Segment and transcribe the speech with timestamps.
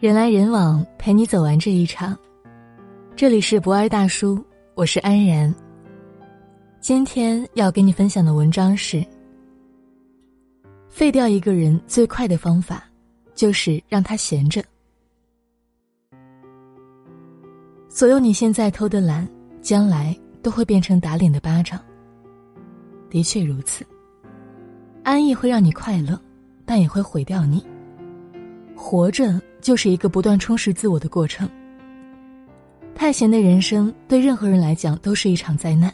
[0.00, 2.16] 人来人往，陪你走完这一场。
[3.16, 4.40] 这里是不二大叔，
[4.76, 5.52] 我是安然。
[6.78, 9.04] 今天要给你分享的文章是：
[10.86, 12.84] 废掉一个人最快的方法，
[13.34, 14.62] 就是让他闲着。
[17.88, 19.28] 所有你现在偷的懒，
[19.60, 21.76] 将来都会变成打脸的巴掌。
[23.10, 23.84] 的确如此，
[25.02, 26.16] 安逸会让你快乐，
[26.64, 27.66] 但也会毁掉你。
[28.76, 31.46] 活着就是一个不断充实自我的过程。
[32.94, 35.92] 太闲的人生对任何人来讲都是一场灾难。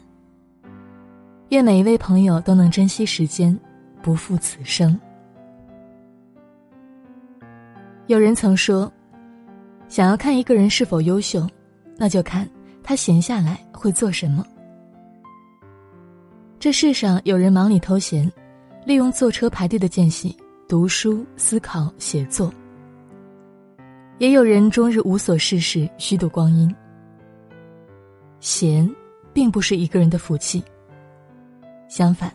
[1.49, 3.59] 愿每一位朋友都能珍惜时间，
[4.01, 4.97] 不负此生。
[8.07, 8.93] 有人曾说，
[9.89, 11.45] 想要看一个人是否优秀，
[11.97, 12.49] 那就看
[12.81, 14.47] 他闲下来会做什么。
[16.61, 18.31] 这世上有人忙里偷闲，
[18.87, 20.37] 利用坐车排队的间隙
[20.69, 22.55] 读书、思考、写作。
[24.19, 26.73] 也有人终日无所事事，虚度光阴。
[28.39, 28.89] 闲，
[29.33, 30.63] 并不是一个人的福气。
[31.89, 32.33] 相反，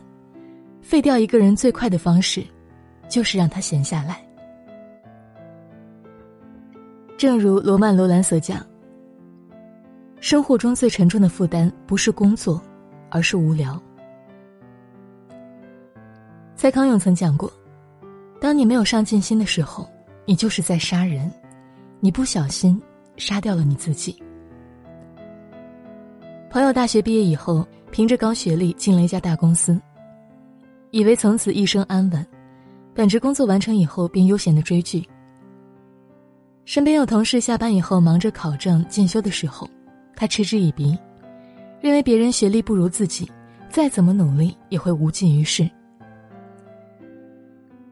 [0.82, 2.44] 废掉一个人最快的方式，
[3.08, 4.22] 就是让他闲下来。
[7.16, 8.64] 正如罗曼·罗兰所讲
[10.20, 12.60] ：“生活中最沉重的负担，不是工作，
[13.10, 13.80] 而是无聊。”
[16.56, 17.50] 蔡康永曾讲过
[18.38, 19.88] ：“当你没有上进心的时候，
[20.26, 21.30] 你就是在杀人。”
[22.02, 22.80] 你不小心
[23.16, 24.16] 杀掉了你自己。
[26.50, 29.78] 朋友大学毕业以后，凭着高学历进了一家大公司，
[30.90, 32.26] 以为从此一生安稳。
[32.94, 35.06] 本职工作完成以后，便悠闲的追剧。
[36.64, 39.68] 身边有同事下班以后忙着考证进修的时候，
[40.16, 40.98] 他嗤之以鼻，
[41.80, 43.30] 认为别人学历不如自己，
[43.68, 45.68] 再怎么努力也会无济于事。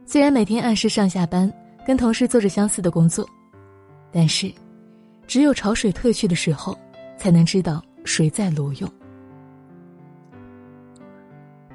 [0.06, 1.52] 虽然每天按时上下班，
[1.86, 3.28] 跟同事做着相似的工作。
[4.10, 4.50] 但是，
[5.26, 6.76] 只有潮水退去的时候，
[7.18, 8.90] 才能知道谁在裸泳。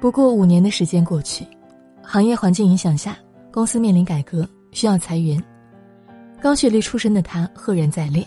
[0.00, 1.46] 不过五年的时间过去，
[2.02, 3.16] 行业环境影响下，
[3.52, 5.42] 公司面临改革，需要裁员。
[6.42, 8.26] 高学历出身的他赫然在列。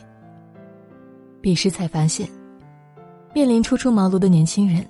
[1.41, 2.27] 彼时才发现，
[3.33, 4.83] 面临初出茅庐的年轻人，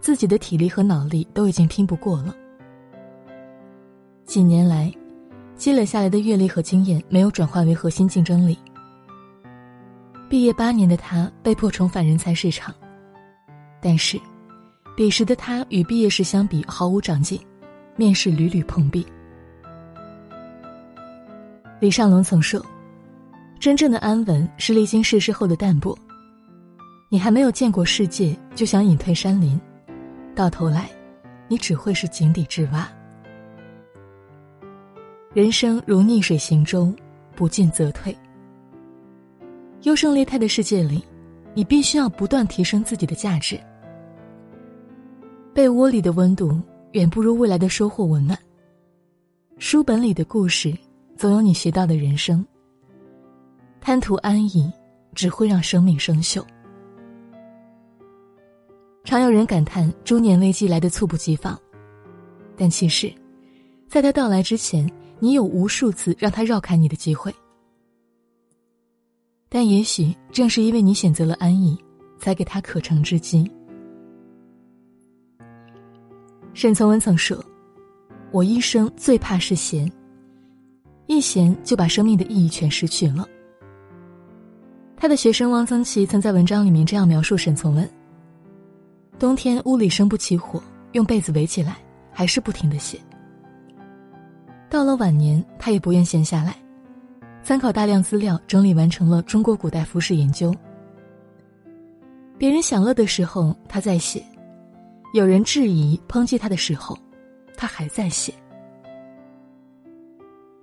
[0.00, 2.36] 自己的体力和脑力都已经拼不过了。
[4.24, 4.92] 几年来。
[5.60, 8.58] 积累下来的阅历和经验没有转化为核心竞争力。
[10.26, 12.74] 毕业八年的他被迫重返人才市场，
[13.78, 14.18] 但是，
[14.96, 17.38] 彼时的他与毕业时相比毫无长进，
[17.94, 19.04] 面试屡屡碰壁。
[21.78, 22.64] 李尚龙曾说
[23.60, 25.94] ：“真正的安稳是历经世事后的淡泊。
[27.10, 29.60] 你还没有见过世界，就想隐退山林，
[30.34, 30.88] 到头来，
[31.48, 32.90] 你只会是井底之蛙。”
[35.32, 36.92] 人生如逆水行舟，
[37.36, 38.16] 不进则退。
[39.82, 41.04] 优胜劣汰的世界里，
[41.54, 43.56] 你必须要不断提升自己的价值。
[45.54, 46.60] 被窝里的温度
[46.92, 48.36] 远不如未来的收获温暖。
[49.58, 50.76] 书本里的故事，
[51.16, 52.44] 总有你学到的人生。
[53.80, 54.68] 贪图安逸，
[55.14, 56.44] 只会让生命生锈。
[59.04, 61.56] 常有人感叹中年危机来的猝不及防，
[62.56, 63.14] 但其实，
[63.86, 64.90] 在他到来之前。
[65.20, 67.32] 你有无数次让他绕开你的机会，
[69.50, 71.78] 但也许正是因为你选择了安逸，
[72.18, 73.48] 才给他可乘之机。
[76.54, 77.38] 沈从文曾说
[78.32, 79.90] ：“我一生最怕是闲，
[81.06, 83.28] 一闲就把生命的意义全失去了。”
[84.96, 87.88] 他的学生汪曾祺曾在文章里面这样描述沈从文
[89.18, 91.76] ：“冬天屋里生不起火，用被子围起来，
[92.10, 92.98] 还是不停的写。”
[94.70, 96.54] 到了晚年，他也不愿闲下来，
[97.42, 100.54] 参考大量资料，整理完成了中国古代服饰研究。
[102.38, 104.22] 别人享乐的时候，他在写；
[105.12, 106.96] 有人质疑、抨击他的时候，
[107.56, 108.32] 他还在写。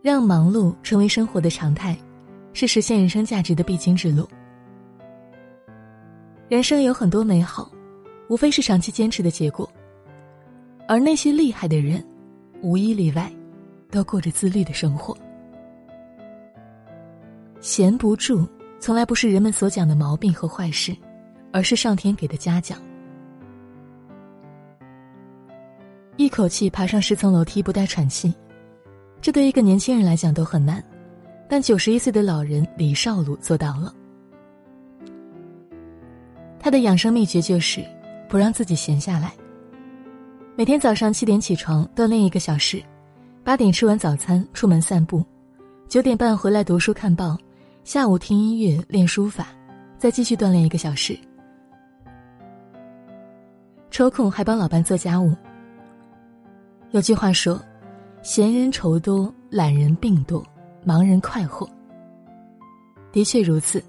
[0.01, 1.95] 让忙碌成为生活的常态，
[2.53, 4.25] 是实现人生价值的必经之路。
[6.47, 7.69] 人生有很多美好，
[8.29, 9.69] 无非是长期坚持的结果。
[10.87, 12.01] 而那些厉害的人，
[12.61, 13.29] 无一例外。
[13.89, 15.17] 都过着自律的生活，
[17.61, 18.47] 闲不住
[18.79, 20.95] 从来不是人们所讲的毛病和坏事，
[21.51, 22.77] 而是上天给的嘉奖。
[26.17, 28.33] 一口气爬上十层楼梯不带喘气，
[29.21, 30.83] 这对一个年轻人来讲都很难，
[31.47, 33.93] 但九十一岁的老人李少鲁做到了。
[36.59, 37.85] 他的养生秘诀就是
[38.27, 39.31] 不让自己闲下来，
[40.57, 42.83] 每天早上七点起床锻炼一个小时。
[43.47, 45.23] 八点吃完早餐，出门散步；
[45.87, 47.37] 九点半回来读书看报；
[47.85, 49.47] 下午听音乐练书法，
[49.97, 51.17] 再继续锻炼一个小时。
[53.89, 55.33] 抽空还帮老伴做家务。
[56.91, 57.57] 有句话说
[58.21, 60.45] ：“闲人愁多，懒人病多，
[60.83, 61.65] 忙人快活。”
[63.13, 63.81] 的确如此。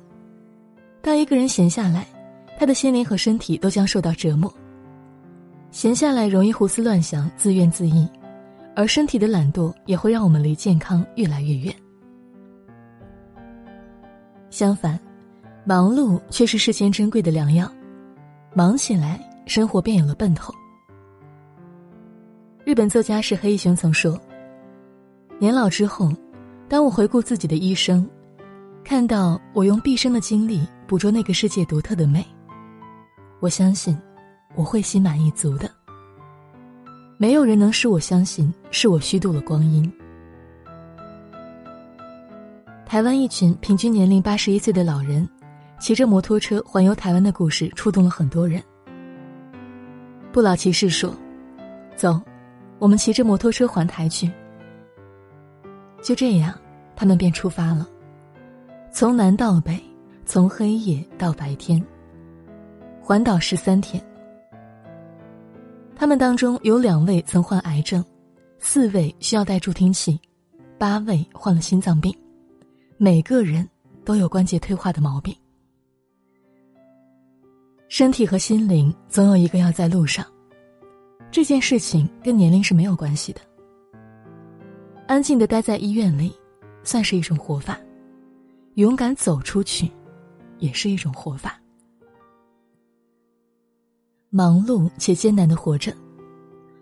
[1.02, 2.06] 当一个人闲下来，
[2.56, 4.54] 他的心灵和身体都将受到折磨。
[5.72, 8.08] 闲下来容易胡思乱想、自怨自艾，
[8.78, 11.74] 而身体的懒惰也会让我们离健康越来越远。
[14.50, 14.96] 相反，
[15.64, 17.68] 忙碌却是世间珍贵的良药，
[18.54, 20.54] 忙起来，生活便有了奔头。
[22.64, 24.16] 日本作家是黑一雄曾说
[25.40, 26.12] ：“年老之后，
[26.68, 28.08] 当我回顾自己的一生，
[28.84, 32.24] 看到我用毕生的精力捕捉那个世界独特的美，
[33.40, 33.98] 我相信。”
[34.54, 35.70] 我会心满意足的。
[37.20, 39.92] 没有人能使我相信是我虚度了光阴。
[42.86, 45.28] 台湾一群平均年龄八十一岁的老人，
[45.80, 48.62] 骑着摩托车环游台湾的故事触动了很多人。
[50.30, 51.12] 不老骑士说
[51.96, 52.20] ：“走，
[52.78, 54.30] 我们骑着摩托车环台去。”
[56.00, 56.54] 就这样，
[56.94, 57.84] 他们便出发了，
[58.92, 59.76] 从南到北，
[60.24, 61.84] 从黑夜到白天，
[63.02, 64.00] 环岛十三天。
[65.98, 68.04] 他们当中有两位曾患癌症，
[68.60, 70.16] 四位需要戴助听器，
[70.78, 72.16] 八位患了心脏病，
[72.96, 73.68] 每个人
[74.04, 75.36] 都有关节退化的毛病。
[77.88, 80.24] 身体和心灵总有一个要在路上，
[81.32, 83.40] 这件事情跟年龄是没有关系的。
[85.08, 86.32] 安静的待在医院里，
[86.84, 87.74] 算是一种活法；
[88.74, 89.90] 勇敢走出去，
[90.58, 91.60] 也是一种活法。
[94.30, 95.90] 忙碌且艰难的活着，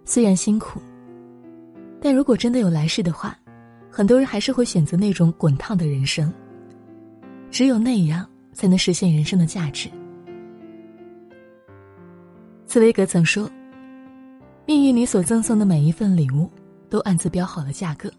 [0.04, 0.80] 虽然辛苦，
[2.00, 3.38] 但如果真的有来世的话，
[3.88, 6.32] 很多人还是会选择那种滚烫的人生。
[7.48, 9.88] 只有那样，才能实现人生的价值。
[12.66, 13.48] 茨威格曾说
[14.66, 16.50] ：“命运里所赠送的每一份礼物，
[16.90, 18.10] 都暗自标好了价格。”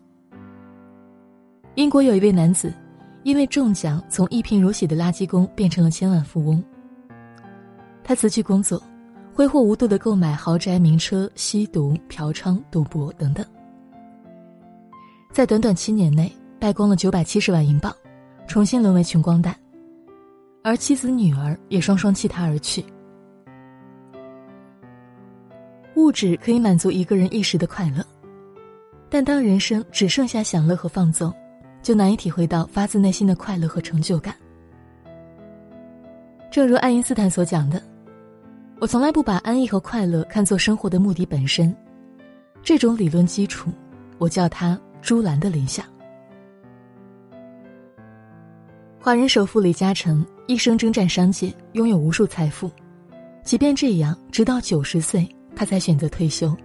[1.75, 2.73] 英国有一位男子，
[3.23, 6.63] 因为中奖，从一贫如洗的垃圾工变成了千万富翁。
[8.05, 8.81] 他辞去工作。
[9.37, 13.45] 挥霍无度的购买豪宅、名车、吸毒、嫖娼、赌博等等，
[15.31, 17.95] 在短短七年内败光了九百七十万英镑，
[18.47, 19.55] 重新沦为穷光蛋，
[20.63, 22.83] 而妻子、女儿也双双弃他而去。
[25.97, 28.03] 物质可以满足一个人一时的快乐，
[29.07, 31.31] 但当人生只剩下享乐和放纵，
[31.83, 34.33] 就难以体会到发自内心的快乐和成就感。
[36.49, 37.79] 正如爱因斯坦所讲的。
[38.79, 41.75] 我从来不把安逸和快乐看作生活的目的本身，
[42.61, 43.71] 这种理论基础，
[44.19, 45.83] 我叫它“朱兰的理想”。
[49.01, 52.69] 华人首富李嘉诚一生征战商界，拥有无数财富，
[53.43, 56.55] 即便这样，直到九十岁，他才选择退休。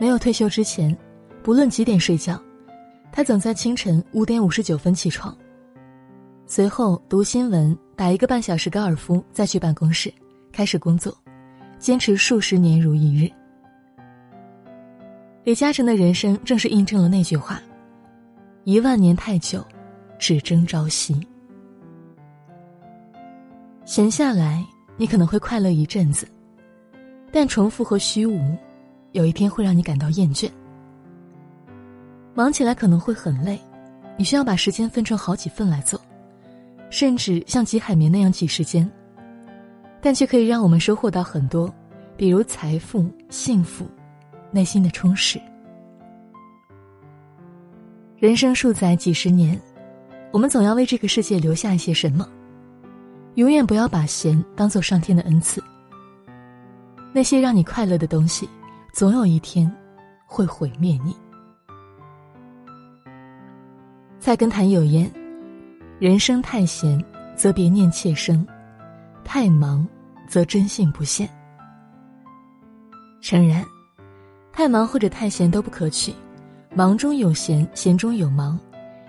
[0.00, 0.96] 没有退休之前，
[1.44, 2.42] 不论几点睡觉，
[3.12, 5.36] 他总在清晨五点五十九分起床。
[6.50, 10.10] 随后读新闻，打一个半小时高尔夫，再去办公室
[10.50, 11.14] 开始工作，
[11.78, 13.30] 坚持数十年如一日。
[15.44, 17.60] 李嘉诚的人生正是印证了那句话
[18.64, 19.62] ：“一万年太久，
[20.18, 21.14] 只争朝夕。”
[23.84, 24.64] 闲下来，
[24.96, 26.26] 你可能会快乐一阵子，
[27.30, 28.56] 但重复和虚无，
[29.12, 30.50] 有一天会让你感到厌倦。
[32.32, 33.60] 忙起来可能会很累，
[34.16, 36.00] 你需要把时间分成好几份来做。
[36.90, 38.90] 甚至像挤海绵那样挤时间，
[40.00, 41.72] 但却可以让我们收获到很多，
[42.16, 43.86] 比如财富、幸福、
[44.50, 45.40] 内心的充实。
[48.16, 49.60] 人生数载几十年，
[50.32, 52.28] 我们总要为这个世界留下一些什么。
[53.34, 55.62] 永远不要把闲当做上天的恩赐。
[57.12, 58.48] 那些让你快乐的东西，
[58.92, 59.70] 总有一天
[60.26, 61.14] 会毁灭你。
[64.18, 65.08] 菜根谭有言。
[65.98, 68.46] 人生太闲，则别念妾生；
[69.24, 69.84] 太忙，
[70.28, 71.28] 则真性不现。
[73.20, 73.64] 诚然，
[74.52, 76.14] 太忙或者太闲都不可取，
[76.72, 78.56] 忙中有闲，闲中有忙，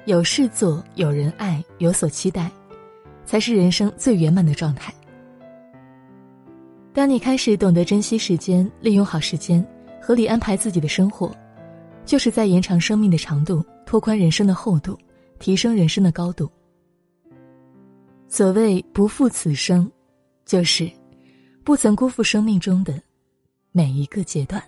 [0.06, 2.50] 有事做，有人爱，有所期待，
[3.24, 4.92] 才是人生最圆满的状态。
[6.92, 9.64] 当你开始懂得珍惜时间，利用好时间，
[10.02, 11.32] 合理安排自己的生活，
[12.04, 14.98] 就是在延长生命的长度，拓宽人生的厚度，
[15.38, 16.50] 提升人生的高度。
[18.32, 19.92] 所谓不负此生，
[20.46, 20.90] 就是
[21.64, 23.02] 不曾辜负生命中的
[23.72, 24.64] 每一个阶段。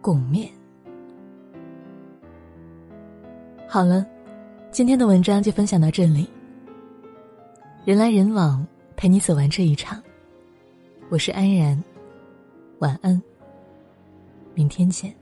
[0.00, 0.48] 共勉。
[3.68, 4.06] 好了，
[4.70, 6.26] 今天的文章就分享到这里。
[7.84, 8.66] 人来人往，
[8.96, 10.02] 陪你走完这一场。
[11.10, 11.84] 我是安然，
[12.78, 13.20] 晚安，
[14.54, 15.14] 明天见。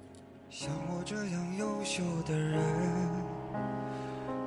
[0.48, 2.62] 像我这样优秀的人，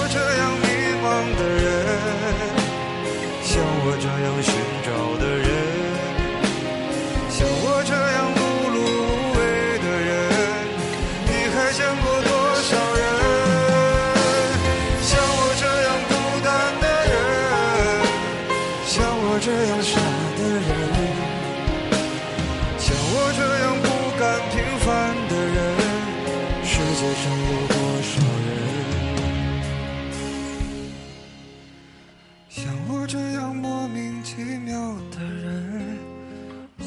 [0.00, 0.64] 像我这样迷
[1.04, 1.04] 茫
[1.36, 1.68] 的人，
[3.42, 3.52] 像
[3.84, 4.48] 我这样寻
[4.82, 4.88] 找
[5.20, 5.46] 的人，
[7.28, 8.16] 像我这样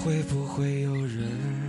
[0.03, 1.62] 会不会有人？